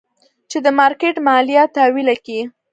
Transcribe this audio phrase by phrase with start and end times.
[0.49, 2.39] چې د مارکېټ ماليه تاويله کي.